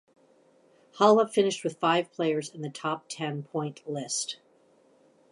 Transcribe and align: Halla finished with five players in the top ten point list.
Halla 0.97 1.27
finished 1.27 1.63
with 1.63 1.77
five 1.79 2.11
players 2.11 2.49
in 2.49 2.63
the 2.63 2.71
top 2.71 3.05
ten 3.07 3.43
point 3.43 3.87
list. 3.87 4.39